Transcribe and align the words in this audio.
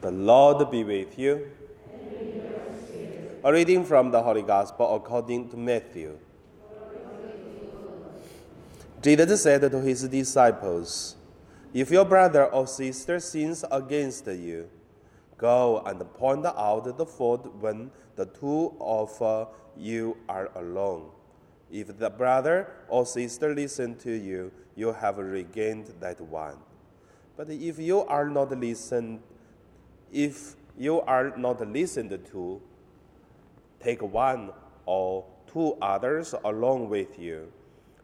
The 0.00 0.10
Lord 0.10 0.70
be 0.70 0.84
with 0.84 1.18
you. 1.18 1.50
A 3.42 3.52
reading 3.52 3.84
from 3.84 4.10
the 4.10 4.22
Holy 4.22 4.42
Gospel 4.42 4.96
according 4.96 5.48
to 5.50 5.56
Matthew. 5.56 6.18
Jesus 9.00 9.42
said 9.42 9.62
to 9.62 9.80
his 9.80 10.02
disciples, 10.08 11.16
If 11.72 11.90
your 11.90 12.04
brother 12.04 12.46
or 12.46 12.66
sister 12.66 13.20
sins 13.20 13.64
against 13.70 14.26
you, 14.26 14.68
go 15.38 15.82
and 15.86 16.00
point 16.14 16.44
out 16.44 16.96
the 16.96 17.06
fault 17.06 17.54
when 17.60 17.90
the 18.16 18.26
two 18.26 18.74
of 18.80 19.48
you 19.76 20.16
are 20.28 20.50
alone. 20.56 21.10
If 21.70 21.98
the 21.98 22.10
brother 22.10 22.68
or 22.88 23.06
sister 23.06 23.54
listen 23.54 23.96
to 23.98 24.12
you, 24.12 24.52
you 24.74 24.92
have 24.92 25.18
regained 25.18 25.92
that 26.00 26.20
one. 26.20 26.58
But 27.36 27.50
if 27.50 27.78
you 27.78 28.00
are 28.02 28.28
not 28.28 28.50
listened, 28.58 29.20
if 30.12 30.56
you 30.78 31.00
are 31.02 31.36
not 31.36 31.66
listened 31.68 32.18
to, 32.32 32.60
take 33.80 34.02
one 34.02 34.50
or 34.84 35.24
two 35.52 35.76
others 35.80 36.34
along 36.44 36.88
with 36.88 37.18
you, 37.18 37.52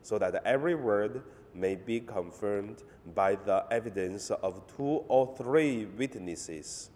so 0.02 0.18
that 0.18 0.42
every 0.44 0.74
word 0.74 1.22
may 1.54 1.74
be 1.74 2.00
confirmed 2.00 2.82
by 3.14 3.34
the 3.34 3.64
evidence 3.70 4.30
of 4.30 4.62
two 4.76 5.04
or 5.08 5.34
three 5.36 5.84
witnesses. 5.84 6.90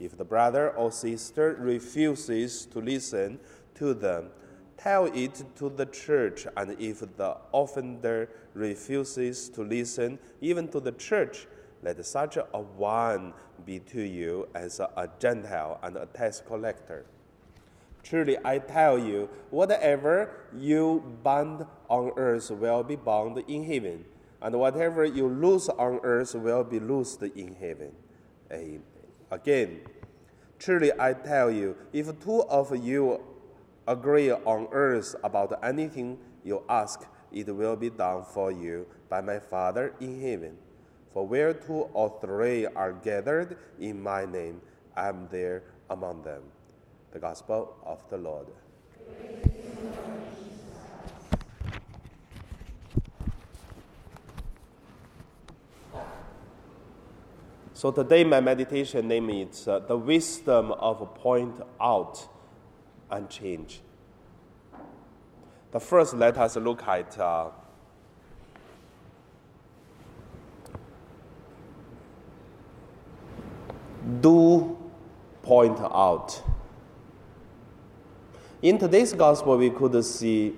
If 0.00 0.16
the 0.16 0.24
brother 0.24 0.70
or 0.70 0.90
sister 0.90 1.56
refuses 1.60 2.66
to 2.66 2.80
listen 2.80 3.38
to 3.76 3.94
them, 3.94 4.30
tell 4.76 5.06
it 5.06 5.44
to 5.56 5.68
the 5.68 5.86
church, 5.86 6.46
and 6.56 6.76
if 6.80 7.00
the 7.16 7.36
offender 7.52 8.28
refuses 8.54 9.48
to 9.50 9.62
listen 9.62 10.18
even 10.40 10.68
to 10.68 10.80
the 10.80 10.92
church, 10.92 11.46
let 11.84 12.04
such 12.04 12.38
a 12.38 12.58
one 12.58 13.34
be 13.66 13.78
to 13.78 14.00
you 14.00 14.48
as 14.54 14.80
a 14.80 15.10
Gentile 15.20 15.78
and 15.82 15.96
a 15.96 16.06
tax 16.06 16.42
collector. 16.44 17.04
Truly, 18.02 18.38
I 18.44 18.58
tell 18.58 18.98
you, 18.98 19.28
whatever 19.50 20.30
you 20.56 21.02
bind 21.22 21.66
on 21.88 22.12
earth 22.16 22.50
will 22.50 22.82
be 22.82 22.96
bound 22.96 23.42
in 23.48 23.64
heaven, 23.64 24.04
and 24.40 24.58
whatever 24.58 25.04
you 25.04 25.28
loose 25.28 25.68
on 25.68 26.00
earth 26.02 26.34
will 26.34 26.64
be 26.64 26.80
loosed 26.80 27.22
in 27.22 27.54
heaven. 27.54 27.92
Amen. 28.50 28.82
Again, 29.30 29.80
truly, 30.58 30.90
I 30.98 31.12
tell 31.12 31.50
you, 31.50 31.76
if 31.92 32.06
two 32.20 32.42
of 32.44 32.76
you 32.76 33.20
agree 33.86 34.32
on 34.32 34.68
earth 34.72 35.14
about 35.22 35.58
anything 35.62 36.18
you 36.42 36.62
ask, 36.68 37.06
it 37.32 37.54
will 37.54 37.76
be 37.76 37.90
done 37.90 38.24
for 38.24 38.52
you 38.52 38.86
by 39.08 39.20
my 39.20 39.38
Father 39.38 39.94
in 40.00 40.20
heaven. 40.20 40.56
For 41.14 41.24
where 41.24 41.54
two 41.54 41.86
or 41.94 42.12
three 42.20 42.66
are 42.66 42.92
gathered 42.92 43.56
in 43.78 44.02
my 44.02 44.26
name, 44.26 44.60
I 44.96 45.08
am 45.08 45.28
there 45.30 45.62
among 45.88 46.22
them. 46.22 46.42
The 47.12 47.20
Gospel 47.20 47.76
of 47.86 48.00
the 48.10 48.18
Lord. 48.18 48.48
So 57.74 57.92
today 57.92 58.24
my 58.24 58.40
meditation 58.40 59.06
name 59.06 59.30
is 59.30 59.68
uh, 59.68 59.78
the 59.78 59.96
wisdom 59.96 60.72
of 60.72 61.14
point 61.14 61.60
out 61.80 62.26
and 63.08 63.30
change. 63.30 63.82
The 65.70 65.78
first, 65.78 66.14
let 66.14 66.38
us 66.38 66.56
look 66.56 66.82
at 66.82 67.16
uh, 67.20 67.50
do 74.20 74.76
point 75.68 75.80
out. 75.80 76.42
In 78.60 78.78
today's 78.78 79.12
gospel, 79.12 79.56
we 79.56 79.70
could 79.70 80.04
see 80.04 80.54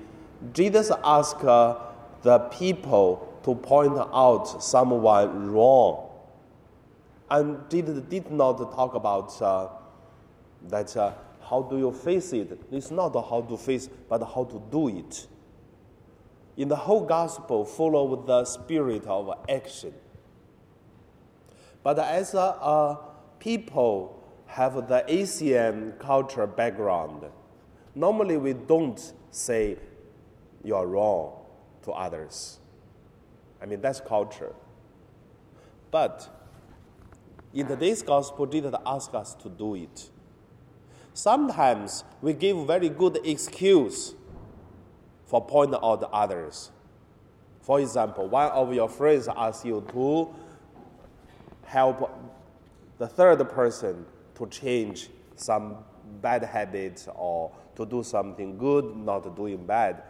Jesus 0.53 0.91
asked 1.05 1.45
uh, 1.45 1.77
the 2.23 2.39
people 2.39 3.41
to 3.45 3.55
point 3.55 3.97
out 3.97 4.63
someone 4.63 5.53
wrong. 5.53 6.11
And 7.31 7.59
Jesus 7.71 8.01
did 8.03 8.31
not 8.31 8.59
talk 8.75 8.95
about 8.95 9.41
uh, 9.41 9.69
that 10.69 10.97
uh, 10.97 11.13
how 11.49 11.63
do 11.63 11.79
you 11.79 11.93
face 11.93 12.33
it. 12.33 12.61
It's 12.71 12.91
not 12.91 13.13
how 13.15 13.43
to 13.49 13.57
face, 13.57 13.89
but 14.09 14.25
how 14.25 14.45
to 14.45 14.63
do 14.71 14.89
it. 14.89 15.27
In 16.57 16.69
the 16.69 16.77
whole 16.77 17.05
gospel, 17.05 17.65
follow 17.65 18.25
the 18.25 18.45
spirit 18.45 19.07
of 19.07 19.33
action. 19.49 19.93
But 21.83 21.99
as 21.99 22.35
a, 22.35 22.39
a 22.39 22.99
people 23.39 24.16
have 24.47 24.89
the 24.89 25.05
Asian 25.07 25.93
culture 25.99 26.47
background, 26.47 27.25
normally 27.95 28.37
we 28.37 28.53
don't 28.53 29.13
say 29.31 29.77
you're 30.65 30.87
wrong 30.87 31.33
to 31.83 31.93
others. 31.93 32.59
I 33.61 33.67
mean, 33.67 33.81
that's 33.81 34.01
culture. 34.01 34.55
But 35.91 36.29
in 37.55 37.67
today's 37.67 38.03
gospel, 38.03 38.47
Jesus 38.47 38.75
asks 38.85 39.15
us 39.15 39.35
to 39.37 39.49
do 39.49 39.75
it. 39.75 40.11
Sometimes 41.15 42.05
we 42.21 42.35
give 42.35 42.67
very 42.67 42.89
good 42.89 43.19
excuse 43.25 44.15
for 45.27 45.45
pointing 45.45 45.81
out 45.83 46.09
others. 46.13 46.71
For 47.63 47.81
example, 47.81 48.29
one 48.29 48.51
of 48.53 48.73
your 48.75 48.89
friends 48.89 49.29
asks 49.35 49.65
you 49.65 49.85
to 49.93 50.35
help 51.65 52.11
the 52.99 53.09
third 53.09 53.39
person 53.51 54.07
to 54.37 54.47
change 54.47 55.11
some 55.35 55.77
bad 56.21 56.45
habits 56.45 57.09
or 57.15 57.53
to 57.75 57.85
do 57.85 58.03
something 58.03 58.57
good, 58.57 58.97
not 58.97 59.37
doing 59.37 59.65
bad. 59.67 60.03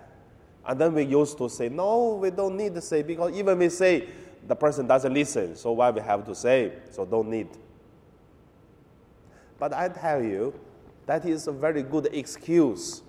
And 0.64 0.80
then 0.80 0.94
we 0.94 1.04
used 1.04 1.38
to 1.38 1.48
say, 1.48 1.68
no, 1.68 2.18
we 2.20 2.30
don't 2.30 2.56
need 2.56 2.74
to 2.74 2.80
say, 2.80 3.02
because 3.02 3.36
even 3.36 3.58
we 3.58 3.68
say 3.68 4.08
the 4.46 4.56
person 4.56 4.86
doesn't 4.86 5.12
listen, 5.12 5.56
so 5.56 5.72
why 5.72 5.90
we 5.90 6.00
have 6.00 6.24
to 6.26 6.34
say, 6.34 6.72
so 6.90 7.04
don't 7.04 7.28
need. 7.28 7.48
But 9.58 9.72
I 9.72 9.88
tell 9.88 10.22
you, 10.22 10.58
that 11.06 11.24
is 11.24 11.46
a 11.46 11.52
very 11.52 11.82
good 11.82 12.06
excuse. 12.12 13.02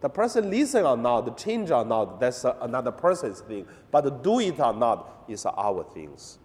The 0.00 0.08
person 0.08 0.50
listen 0.50 0.84
or 0.84 0.96
not, 0.96 1.36
change 1.38 1.70
or 1.70 1.84
not, 1.84 2.20
that's 2.20 2.44
another 2.44 2.90
person's 2.90 3.40
thing. 3.40 3.66
But 3.90 4.22
do 4.22 4.40
it 4.40 4.58
or 4.58 4.72
not 4.72 5.24
is 5.28 5.46
our 5.46 5.84
things. 5.84 6.38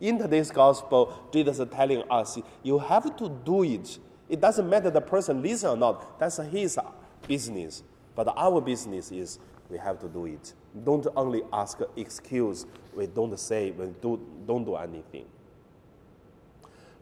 In 0.00 0.18
today's 0.18 0.50
gospel, 0.50 1.28
Jesus 1.32 1.58
is 1.58 1.68
telling 1.72 2.02
us 2.10 2.38
you 2.62 2.78
have 2.78 3.16
to 3.16 3.28
do 3.44 3.62
it. 3.62 3.98
It 4.28 4.40
doesn't 4.40 4.68
matter 4.68 4.90
the 4.90 5.00
person 5.00 5.42
listen 5.42 5.70
or 5.70 5.76
not, 5.76 6.18
that's 6.18 6.36
his 6.36 6.78
business. 7.26 7.82
But 8.14 8.32
our 8.36 8.60
business 8.60 9.10
is 9.10 9.38
we 9.70 9.78
have 9.78 9.98
to 10.00 10.08
do 10.08 10.26
it. 10.26 10.52
Don't 10.84 11.06
only 11.16 11.42
ask 11.52 11.80
excuse, 11.96 12.66
we 12.94 13.06
don't 13.06 13.38
say, 13.38 13.70
we 13.70 13.86
do, 14.02 14.20
don't 14.46 14.64
do 14.64 14.76
anything. 14.76 15.26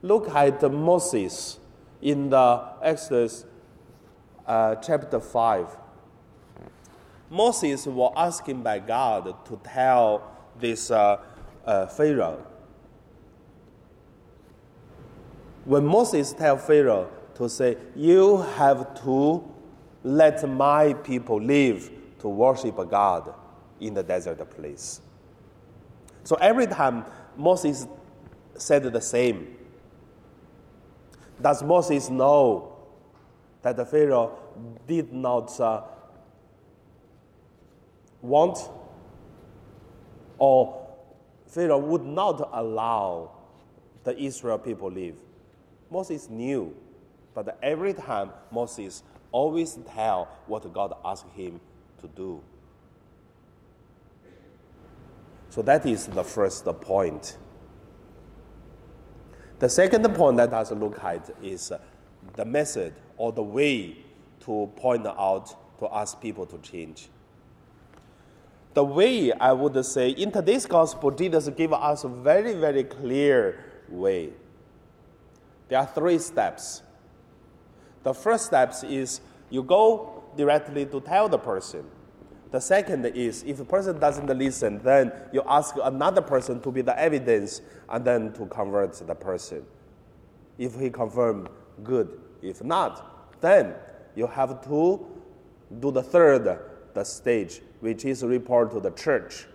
Look 0.03 0.29
at 0.29 0.63
Moses 0.71 1.59
in 2.01 2.31
the 2.31 2.63
Exodus 2.83 3.45
uh, 4.47 4.77
chapter 4.77 5.19
5. 5.19 5.77
Moses 7.31 7.87
was 7.87 8.13
asking 8.17 8.63
by 8.63 8.79
God 8.79 9.45
to 9.47 9.61
tell 9.65 10.31
this 10.61 10.91
uh, 10.91 11.19
uh, 11.65 11.87
Pharaoh 11.87 12.47
when 15.65 15.85
Moses 15.87 16.33
tell 16.33 16.57
Pharaoh 16.59 17.11
to 17.37 17.49
say, 17.49 17.77
You 17.97 18.39
have 18.57 19.03
to 19.03 19.45
let 20.03 20.49
my 20.49 20.93
people 20.93 21.41
live 21.41 21.91
to 22.21 22.29
worship 22.29 22.77
God 22.91 23.35
in 23.81 23.95
the 23.95 24.03
desert 24.03 24.49
place. 24.51 25.01
So 26.25 26.37
every 26.37 26.67
time 26.67 27.05
Moses 27.37 27.87
said 28.57 28.85
the 28.85 29.01
same, 29.01 29.57
does 31.41 31.63
Moses 31.63 32.11
know 32.11 32.77
that 33.63 33.77
the 33.77 33.85
Pharaoh 33.85 34.39
did 34.87 35.13
not 35.13 35.59
uh, 35.59 35.83
want 38.23 38.59
or 40.39 40.87
Pharaoh 41.47 41.79
would 41.79 42.05
not 42.05 42.49
allow 42.53 43.31
the 44.05 44.19
Israel 44.19 44.59
people 44.59 44.91
live? 44.91 45.17
Moses 45.91 46.29
knew, 46.29 46.75
but 47.35 47.59
every 47.63 47.95
time 47.95 48.31
Moses 48.51 49.03
always 49.33 49.79
tell 49.93 50.29
what 50.47 50.73
God 50.73 50.95
asked 51.05 51.27
him 51.35 51.61
to 52.01 52.09
do. 52.09 52.41
So 55.51 55.63
that 55.63 55.87
is 55.87 56.07
the 56.07 56.25
first 56.25 56.65
point. 56.81 57.37
The 59.59 59.69
second 59.69 60.03
point 60.15 60.37
that 60.39 60.53
us 60.53 60.73
look 60.73 61.03
at 61.03 61.31
is 61.43 61.73
the 62.35 62.45
method 62.45 62.95
or 63.17 63.33
the 63.33 63.43
way 63.43 63.97
to 64.41 64.71
point 64.77 65.07
out 65.07 65.79
to 65.79 65.89
ask 65.95 66.21
people 66.21 66.47
to 66.47 66.59
change. 66.59 67.09
The 68.75 68.85
way 68.85 69.33
I 69.33 69.53
would 69.53 69.85
say 69.87 70.11
in 70.11 70.33
today's 70.33 70.67
gospel, 70.67 71.13
Jesus 71.13 71.49
gave 71.51 71.73
us 71.73 72.03
a 72.03 72.09
very, 72.09 72.55
very 72.55 72.83
clear 72.83 73.65
way 73.89 74.31
There 75.69 75.79
are 75.79 75.87
three 75.87 76.19
steps. 76.19 76.83
The 78.03 78.13
first 78.13 78.47
step 78.47 78.75
is 78.85 79.21
you 79.51 79.63
go 79.63 80.25
directly 80.37 80.87
to 80.87 81.01
tell 81.01 81.29
the 81.29 81.39
person. 81.39 81.85
The 82.51 82.61
second 82.61 83.07
is 83.07 83.43
if 83.45 83.57
the 83.57 83.65
person 83.65 83.99
doesn't 83.99 84.27
listen, 84.27 84.79
then 84.83 85.13
you 85.33 85.43
ask 85.49 85.75
another 85.83 86.23
person 86.23 86.61
to 86.61 86.71
be 86.71 86.83
the 86.83 86.99
evidence 86.99 87.63
and 87.89 88.05
then 88.05 88.33
to 88.35 88.47
convert 88.47 88.95
the 88.95 89.15
person. 89.15 89.65
If 90.59 90.79
he 90.79 90.91
confirm, 90.91 91.49
good. 91.83 92.21
If 92.43 92.63
not, 92.63 93.41
then 93.41 93.75
you 94.15 94.27
have 94.27 94.63
to 94.69 95.05
do 95.81 95.91
the 95.91 96.03
third 96.03 96.61
the 96.95 97.05
stage, 97.05 97.61
which 97.81 98.05
is 98.05 98.23
report 98.23 98.71
to 98.71 98.81
the 98.81 98.93
church, 98.93 99.47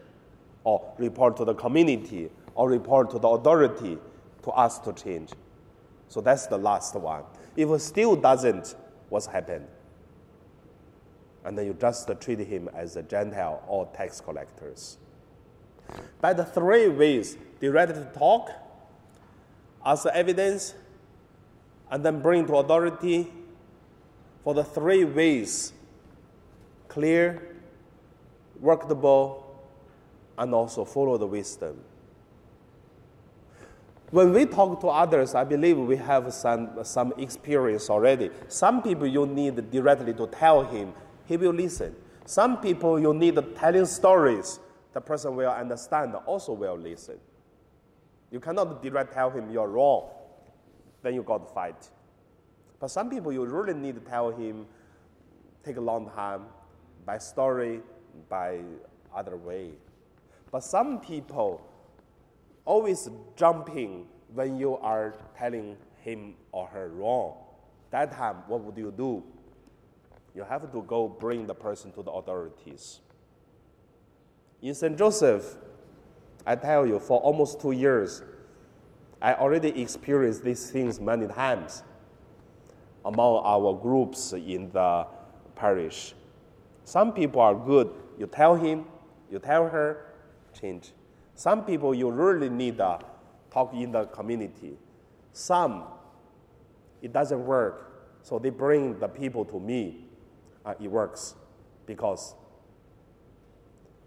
or 0.65 0.94
report 0.97 1.38
to 1.38 1.45
the 1.45 1.53
community, 1.53 2.29
or 2.53 2.69
report 2.69 3.09
to 3.11 3.19
the 3.19 3.27
authority 3.27 3.97
to 4.44 4.51
ask 4.59 4.83
to 4.83 4.94
change. 4.94 5.29
So 6.09 6.21
that's 6.21 6.47
the 6.47 6.57
last 6.57 6.95
one. 6.95 7.23
If 7.56 7.69
it 7.69 7.79
still 7.79 8.15
doesn't, 8.15 8.75
what's 9.09 9.27
happened? 9.27 9.67
And 11.45 11.57
then 11.57 11.67
you 11.67 11.73
just 11.73 12.09
treat 12.19 12.39
him 12.39 12.69
as 12.75 12.95
a 12.95 13.03
Gentile 13.03 13.63
or 13.67 13.88
tax 13.95 14.19
collectors. 14.19 14.97
By 16.19 16.33
the 16.33 16.45
three 16.45 16.89
ways, 16.89 17.38
direct 17.59 18.13
talk, 18.15 18.51
as 19.85 20.06
evidence, 20.06 20.75
and 21.89 22.03
then 22.03 22.21
bring 22.21 22.45
to 22.47 22.57
authority, 22.57 23.31
for 24.44 24.53
the 24.53 24.63
three 24.63 25.06
ways, 25.06 25.73
clear, 26.88 27.56
workable, 28.59 29.45
and 30.38 30.53
also 30.53 30.85
follow 30.85 31.17
the 31.17 31.27
wisdom. 31.27 31.79
When 34.11 34.33
we 34.33 34.45
talk 34.45 34.81
to 34.81 34.88
others, 34.88 35.35
I 35.35 35.44
believe 35.44 35.77
we 35.77 35.95
have 35.97 36.33
some, 36.33 36.83
some 36.83 37.13
experience 37.17 37.89
already. 37.91 38.31
Some 38.47 38.81
people 38.81 39.06
you 39.06 39.27
need 39.27 39.69
directly 39.69 40.13
to 40.13 40.25
tell 40.27 40.63
him, 40.63 40.94
he 41.25 41.38
will 41.38 41.53
listen. 41.53 41.95
Some 42.25 42.59
people 42.59 43.00
you 43.00 43.13
need 43.13 43.38
telling 43.56 43.85
stories, 43.85 44.59
the 44.94 45.01
person 45.01 45.35
will 45.35 45.51
understand, 45.51 46.15
also 46.25 46.53
will 46.53 46.77
listen. 46.77 47.19
You 48.31 48.39
cannot 48.39 48.81
direct 48.81 49.13
tell 49.13 49.29
him 49.29 49.51
you're 49.51 49.67
wrong, 49.67 50.09
then 51.03 51.13
you 51.13 51.21
got 51.21 51.47
to 51.47 51.53
fight. 51.53 51.89
But 52.79 52.89
some 52.89 53.09
people 53.09 53.31
you 53.31 53.45
really 53.45 53.73
need 53.79 53.95
to 53.95 54.01
tell 54.01 54.31
him, 54.31 54.65
take 55.63 55.77
a 55.77 55.81
long 55.81 56.09
time, 56.09 56.45
by 57.06 57.19
story, 57.19 57.81
by 58.27 58.59
other 59.15 59.38
way. 59.38 59.71
But 60.51 60.63
some 60.63 61.00
people 61.00 61.61
always 62.69 63.10
jumping 63.36 64.06
when 64.31 64.56
you 64.56 64.77
are 64.77 65.16
telling 65.36 65.75
him 66.01 66.36
or 66.51 66.68
her 66.68 66.89
wrong. 66.89 67.33
That 67.89 68.12
time, 68.12 68.44
what 68.48 68.62
would 68.62 68.77
you 68.77 68.94
do? 68.95 69.24
You 70.36 70.44
have 70.44 70.71
to 70.71 70.81
go 70.83 71.07
bring 71.07 71.48
the 71.48 71.56
person 71.56 71.92
to 71.94 72.04
the 72.04 72.12
authorities. 72.12 73.00
In 74.62 74.75
St. 74.75 74.95
Joseph, 74.95 75.56
I 76.45 76.56
tell 76.56 76.86
you, 76.86 77.00
for 77.00 77.19
almost 77.21 77.60
two 77.60 77.71
years, 77.71 78.21
I 79.19 79.33
already 79.33 79.81
experienced 79.81 80.44
these 80.44 80.69
things 80.69 81.00
many 81.00 81.25
times 81.25 81.81
among 83.04 83.42
our 83.45 83.74
groups 83.74 84.33
in 84.33 84.69
the 84.71 85.07
parish. 85.56 86.13
Some 86.83 87.13
people 87.13 87.42
are 87.42 87.56
good. 87.56 87.89
You 88.19 88.27
tell 88.27 88.56
him, 88.56 88.86
you 89.31 89.39
tell 89.39 89.68
her, 89.68 90.13
change. 90.54 90.92
Some 91.39 91.63
people 91.63 91.95
you 91.95 92.12
really 92.12 92.50
need 92.50 92.80
to 92.80 93.00
talk 93.50 93.74
in 93.74 93.94
the 93.94 94.03
community. 94.07 94.74
Some, 95.31 95.86
it 97.01 97.13
doesn't 97.13 97.45
work. 97.45 98.19
So 98.24 98.39
they 98.39 98.50
bring 98.50 99.00
the 99.00 99.07
people 99.07 99.45
to 99.45 99.57
me. 99.57 100.03
Uh, 100.65 100.74
it 100.81 100.89
works 100.91 101.36
because 101.86 102.36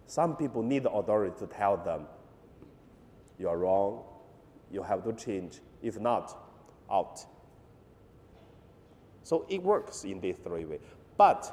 some 0.06 0.36
people 0.36 0.62
need 0.62 0.82
the 0.82 0.90
authority 0.90 1.34
to 1.38 1.46
tell 1.46 1.78
them, 1.78 2.04
you 3.38 3.48
are 3.48 3.56
wrong, 3.56 4.04
you 4.70 4.82
have 4.82 5.02
to 5.04 5.14
change. 5.14 5.60
If 5.80 5.98
not, 5.98 6.36
out. 6.90 7.24
So 9.22 9.46
it 9.48 9.62
works 9.62 10.04
in 10.04 10.20
these 10.20 10.36
three 10.36 10.66
ways. 10.66 10.80
But 11.16 11.50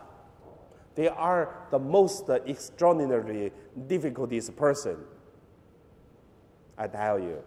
they 0.95 1.07
are 1.07 1.67
the 1.71 1.79
most 1.79 2.27
extraordinarily 2.29 3.53
difficulties 3.87 4.49
person 4.49 4.97
I 6.79 6.87
tell 6.87 7.19
you, 7.19 7.43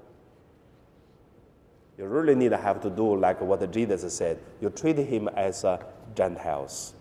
you 1.96 2.04
really 2.04 2.34
need 2.34 2.50
to 2.50 2.58
have 2.58 2.82
to 2.82 2.90
do 2.90 3.16
like 3.16 3.40
what 3.40 3.68
Jesus 3.72 4.14
said. 4.14 4.38
You 4.60 4.68
treat 4.68 4.98
him 4.98 5.28
as 5.28 5.64
a 5.64 5.84
Gentiles. 6.14 6.94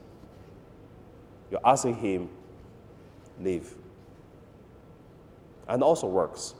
You're 1.51 1.61
asking 1.65 1.95
him, 1.95 2.29
leave. 3.39 3.75
And 5.67 5.83
also 5.83 6.07
works. 6.07 6.55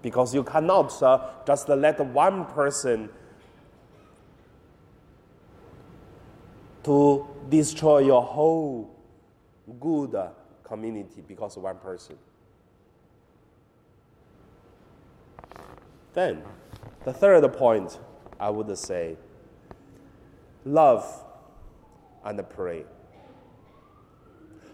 Because 0.00 0.34
you 0.34 0.42
cannot 0.42 1.00
uh, 1.02 1.28
just 1.46 1.68
let 1.68 2.00
one 2.00 2.46
person 2.46 3.10
to 6.84 7.26
destroy 7.50 7.98
your 7.98 8.22
whole 8.22 8.90
good 9.78 10.16
community 10.64 11.22
because 11.26 11.56
of 11.56 11.62
one 11.62 11.76
person. 11.76 12.16
Then, 16.14 16.42
the 17.04 17.12
third 17.12 17.50
point, 17.54 17.98
I 18.38 18.50
would 18.50 18.76
say, 18.76 19.16
love 20.64 21.06
and 22.24 22.40
pray. 22.50 22.84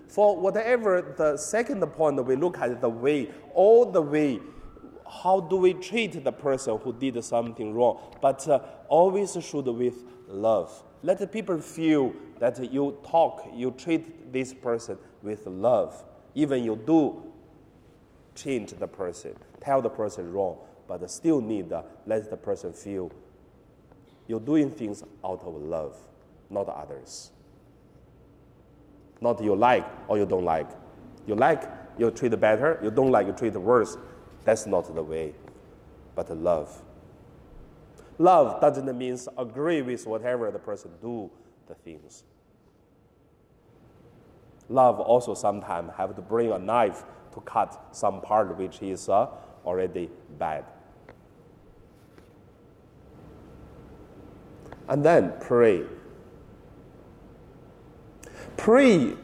For 0.09 0.37
whatever 0.37 1.15
the 1.17 1.37
second 1.37 1.81
point, 1.93 2.25
we 2.25 2.35
look 2.35 2.59
at 2.59 2.81
the 2.81 2.89
way, 2.89 3.31
all 3.55 3.85
the 3.85 4.03
way, 4.03 4.41
how 5.23 5.41
do 5.41 5.57
we 5.57 5.75
treat 5.75 6.23
the 6.25 6.33
person 6.33 6.79
who 6.79 6.93
did 6.93 7.23
something 7.25 7.75
wrong? 7.75 7.99
But 8.21 8.47
uh, 8.49 8.61
always 8.89 9.37
should 9.41 9.67
with 9.67 10.05
love. 10.27 10.83
Let 11.03 11.19
the 11.19 11.27
people 11.27 11.61
feel 11.61 12.15
that 12.39 12.73
you 12.73 12.99
talk, 13.07 13.49
you 13.55 13.71
treat 13.71 14.33
this 14.33 14.53
person 14.53 14.99
with 15.23 15.47
love. 15.47 16.05
Even 16.35 16.65
you 16.65 16.77
do 16.77 17.23
change 18.35 18.73
the 18.73 18.87
person, 18.87 19.35
tell 19.61 19.81
the 19.83 19.91
person 19.91 20.33
wrong, 20.33 20.59
but 20.89 21.09
still 21.11 21.41
need 21.41 21.69
to 21.69 21.85
let 22.07 22.29
the 22.31 22.37
person 22.37 22.73
feel 22.73 23.13
you're 24.27 24.41
doing 24.41 24.71
things 24.71 25.03
out 25.25 25.43
of 25.45 25.55
love, 25.55 25.97
not 26.51 26.69
others. 26.69 27.31
Not 29.21 29.43
you 29.43 29.55
like 29.55 29.87
or 30.07 30.19
you 30.19 30.27
don't 30.27 30.45
like. 30.45 30.69
You 31.27 31.35
like, 31.35 31.63
you 31.99 32.11
treat 32.11 32.39
better. 32.39 32.79
You 32.83 32.91
don't 32.91 33.11
like, 33.11 33.27
you 33.27 33.33
treat 33.33 33.55
worse. 33.55 33.97
That's 34.45 34.67
not 34.67 34.95
the 34.95 35.03
way, 35.03 35.35
but 36.15 36.35
love. 36.37 36.83
Love 38.19 38.61
doesn't 38.61 38.97
mean 38.97 39.19
agree 39.37 39.83
with 39.83 40.07
whatever 40.07 40.51
the 40.51 40.59
person 40.59 40.91
do 41.01 41.31
the 41.67 41.75
things. 41.75 42.25
Love 44.69 45.01
also 45.01 45.35
sometimes 45.35 45.91
have 45.97 46.15
to 46.15 46.23
bring 46.23 46.53
a 46.53 46.59
knife 46.59 47.05
to 47.33 47.41
cut 47.41 47.89
some 47.93 48.21
part 48.21 48.57
which 48.59 48.83
is 48.83 49.09
uh, 49.09 49.27
already 49.65 50.11
bad. 50.39 50.65
And 54.89 55.05
then 55.05 55.33
pray. 55.41 55.83
Pray. 58.57 59.15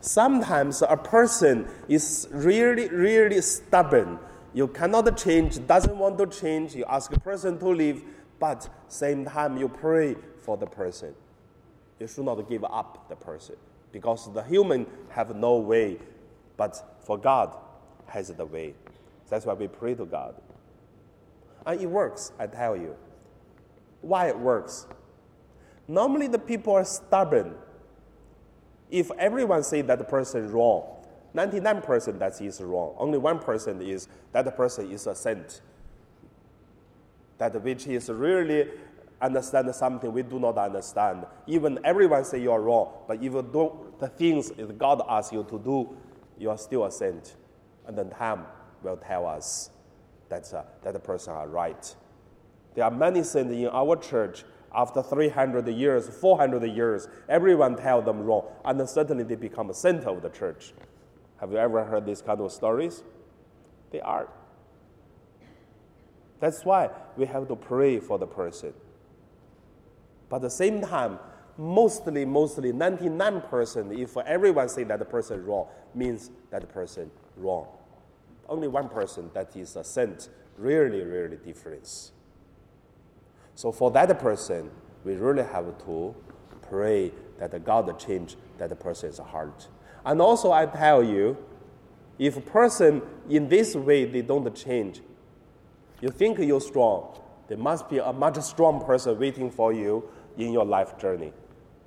Sometimes 0.00 0.82
a 0.82 0.96
person 0.96 1.66
is 1.88 2.28
really, 2.30 2.88
really 2.88 3.40
stubborn. 3.40 4.18
You 4.52 4.68
cannot 4.68 5.16
change, 5.16 5.66
doesn't 5.66 5.96
want 5.96 6.18
to 6.18 6.26
change. 6.26 6.74
You 6.74 6.84
ask 6.88 7.14
a 7.14 7.20
person 7.20 7.58
to 7.58 7.68
leave, 7.68 8.04
but 8.38 8.68
same 8.88 9.24
time 9.24 9.56
you 9.56 9.68
pray 9.68 10.16
for 10.42 10.56
the 10.56 10.66
person. 10.66 11.14
You 11.98 12.06
should 12.06 12.24
not 12.24 12.48
give 12.48 12.64
up 12.64 13.08
the 13.08 13.16
person 13.16 13.56
because 13.92 14.30
the 14.32 14.42
human 14.42 14.86
have 15.08 15.34
no 15.34 15.56
way, 15.56 15.98
but 16.56 17.00
for 17.00 17.16
God 17.16 17.54
has 18.06 18.28
the 18.28 18.44
way. 18.44 18.74
That's 19.30 19.46
why 19.46 19.54
we 19.54 19.68
pray 19.68 19.94
to 19.94 20.04
God. 20.04 20.34
And 21.64 21.80
it 21.80 21.86
works, 21.86 22.32
I 22.38 22.46
tell 22.46 22.76
you 22.76 22.94
why 24.04 24.28
it 24.28 24.38
works. 24.38 24.86
Normally, 25.86 26.28
the 26.28 26.38
people 26.38 26.74
are 26.74 26.84
stubborn. 26.84 27.54
If 28.90 29.10
everyone 29.18 29.62
say 29.62 29.82
that 29.82 29.98
the 29.98 30.04
person 30.04 30.44
is 30.44 30.52
wrong, 30.52 30.84
99% 31.34 32.18
that 32.18 32.40
is 32.40 32.60
wrong. 32.60 32.94
Only 32.96 33.18
1% 33.18 33.82
is 33.86 34.08
that 34.32 34.44
the 34.44 34.52
person 34.52 34.90
is 34.90 35.06
a 35.06 35.14
saint. 35.14 35.60
That 37.38 37.60
which 37.60 37.86
is 37.88 38.08
really 38.08 38.68
understand 39.20 39.74
something 39.74 40.12
we 40.12 40.22
do 40.22 40.38
not 40.38 40.56
understand. 40.58 41.26
Even 41.46 41.80
everyone 41.84 42.24
say 42.24 42.40
you 42.40 42.52
are 42.52 42.60
wrong, 42.60 42.92
but 43.08 43.16
if 43.16 43.32
you 43.32 43.42
do 43.52 43.72
the 43.98 44.08
things 44.08 44.50
that 44.50 44.78
God 44.78 45.02
asks 45.08 45.32
you 45.32 45.44
to 45.50 45.58
do, 45.58 45.96
you 46.38 46.50
are 46.50 46.58
still 46.58 46.84
a 46.84 46.92
saint. 46.92 47.34
And 47.86 47.98
then 47.98 48.10
time 48.10 48.46
will 48.82 48.96
tell 48.96 49.26
us 49.26 49.70
that, 50.28 50.52
uh, 50.54 50.62
that 50.82 50.92
the 50.92 51.00
person 51.00 51.32
are 51.32 51.48
right 51.48 51.94
There 52.74 52.84
are 52.84 52.90
many 52.90 53.22
saints 53.22 53.52
in 53.52 53.68
our 53.68 53.96
church 53.96 54.44
after 54.74 55.02
300 55.02 55.68
years, 55.68 56.08
400 56.08 56.64
years, 56.64 57.08
everyone 57.28 57.76
tell 57.76 58.02
them 58.02 58.22
wrong, 58.22 58.46
and 58.64 58.78
then 58.78 58.86
suddenly 58.86 59.24
they 59.24 59.36
become 59.36 59.70
a 59.70 59.74
saint 59.74 60.04
of 60.04 60.22
the 60.22 60.30
church. 60.30 60.72
Have 61.38 61.52
you 61.52 61.58
ever 61.58 61.84
heard 61.84 62.06
these 62.06 62.22
kind 62.22 62.40
of 62.40 62.50
stories? 62.52 63.02
They 63.90 64.00
are. 64.00 64.28
That's 66.40 66.64
why 66.64 66.90
we 67.16 67.26
have 67.26 67.48
to 67.48 67.56
pray 67.56 68.00
for 68.00 68.18
the 68.18 68.26
person. 68.26 68.74
But 70.28 70.36
at 70.36 70.42
the 70.42 70.50
same 70.50 70.80
time, 70.80 71.18
mostly, 71.56 72.24
mostly 72.24 72.72
99%, 72.72 73.98
if 73.98 74.16
everyone 74.16 74.68
say 74.68 74.84
that 74.84 74.98
the 74.98 75.04
person 75.04 75.44
wrong, 75.44 75.68
means 75.94 76.30
that 76.50 76.60
the 76.62 76.66
person 76.66 77.10
wrong. 77.36 77.66
Only 78.48 78.68
one 78.68 78.88
person 78.88 79.30
that 79.34 79.54
is 79.56 79.76
a 79.76 79.84
saint, 79.84 80.28
really, 80.58 81.02
really 81.02 81.36
difference. 81.36 82.12
So 83.54 83.72
for 83.72 83.90
that 83.92 84.18
person, 84.18 84.70
we 85.04 85.14
really 85.14 85.44
have 85.44 85.78
to 85.86 86.14
pray 86.68 87.12
that 87.38 87.64
God 87.64 87.98
change 87.98 88.36
that 88.58 88.78
person's 88.80 89.18
heart. 89.18 89.68
And 90.04 90.20
also 90.20 90.52
I 90.52 90.66
tell 90.66 91.02
you, 91.02 91.36
if 92.18 92.36
a 92.36 92.40
person 92.40 93.02
in 93.28 93.48
this 93.48 93.74
way 93.74 94.04
they 94.04 94.22
don't 94.22 94.54
change, 94.54 95.00
you 96.00 96.10
think 96.10 96.38
you're 96.38 96.60
strong, 96.60 97.18
there 97.48 97.58
must 97.58 97.88
be 97.88 97.98
a 97.98 98.12
much 98.12 98.40
strong 98.42 98.84
person 98.84 99.18
waiting 99.18 99.50
for 99.50 99.72
you 99.72 100.08
in 100.36 100.52
your 100.52 100.64
life 100.64 100.98
journey. 100.98 101.32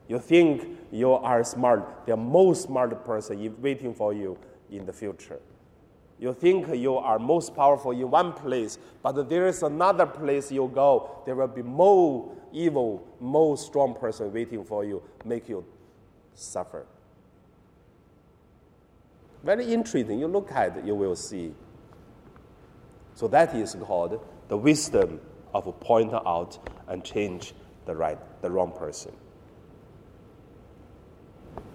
You 0.08 0.20
think 0.20 0.78
you 0.92 1.12
are 1.12 1.44
smart, 1.44 2.06
the 2.06 2.16
most 2.16 2.64
smart 2.64 3.04
person 3.04 3.56
waiting 3.62 3.94
for 3.94 4.14
you 4.14 4.38
in 4.72 4.86
the 4.86 4.94
future. 4.94 5.40
You 6.20 6.34
think 6.34 6.74
you 6.76 6.96
are 6.96 7.20
most 7.20 7.56
powerful 7.56 7.92
in 7.92 8.10
one 8.10 8.34
place, 8.34 8.80
but 9.04 9.30
there 9.30 9.48
is 9.48 9.62
another 9.62 10.06
place 10.06 10.52
you 10.52 10.70
go. 10.74 11.22
There 11.26 11.36
will 11.36 11.48
be 11.48 11.62
more 11.62 12.36
evil, 12.52 13.08
more 13.20 13.56
strong 13.58 13.94
person 13.94 14.34
waiting 14.34 14.64
for 14.66 14.84
you, 14.84 15.04
make 15.24 15.48
you 15.48 15.64
suffer. 16.34 16.86
Very 19.44 19.72
interesting. 19.72 20.20
You 20.20 20.28
look 20.28 20.52
at 20.52 20.78
it, 20.78 20.86
you 20.86 20.96
will 20.96 21.16
see. 21.16 21.54
So 23.14 23.28
that 23.28 23.56
is 23.56 23.76
called 23.76 24.20
the 24.48 24.58
wisdom 24.58 25.20
of 25.54 25.80
point 25.80 26.14
out 26.14 26.58
and 26.88 27.04
change 27.04 27.54
the 27.86 27.96
right, 27.96 28.18
the 28.42 28.50
wrong 28.50 28.72
person. 28.72 29.12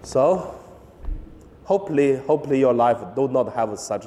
So, 0.03 0.59
hopefully, 1.65 2.17
hopefully 2.17 2.59
your 2.59 2.75
life 2.75 2.99
do 3.15 3.29
not 3.29 3.55
have 3.55 3.79
such 3.79 4.07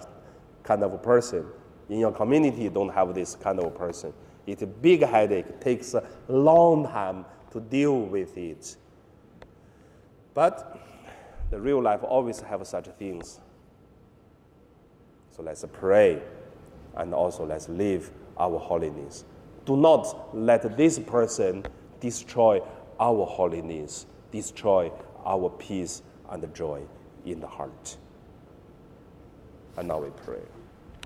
kind 0.66 0.84
of 0.84 1.02
person. 1.02 1.46
In 1.88 2.00
your 2.00 2.12
community, 2.12 2.68
don't 2.70 2.90
have 2.90 3.14
this 3.14 3.36
kind 3.36 3.60
of 3.60 3.76
person. 3.76 4.12
It's 4.48 4.62
a 4.62 4.68
big 4.68 5.04
headache. 5.04 5.48
It 5.48 5.62
takes 5.62 5.94
a 5.94 6.04
long 6.28 6.86
time 6.86 7.26
to 7.52 7.60
deal 7.60 8.02
with 8.02 8.38
it. 8.38 8.76
But 10.34 10.80
the 11.50 11.60
real 11.60 11.82
life 11.82 12.04
always 12.04 12.40
have 12.42 12.66
such 12.68 12.88
things. 13.00 13.40
So 15.32 15.44
let's 15.44 15.64
pray 15.72 16.22
and 16.96 17.14
also 17.14 17.46
let's 17.46 17.70
live 17.70 18.12
our 18.38 18.58
holiness. 18.60 19.26
Do 19.66 19.78
not 19.78 20.36
let 20.36 20.78
this 20.78 21.00
person 21.00 21.66
destroy 22.00 22.62
our 23.00 23.26
holiness, 23.26 24.06
destroy 24.32 24.92
our 25.26 25.50
peace 25.50 26.02
and 26.30 26.54
joy 26.54 26.82
in 27.26 27.40
the 27.40 27.48
heart. 27.48 27.98
And 29.78 29.88
now 29.88 30.00
we 30.00 30.10
pray. 30.10 30.42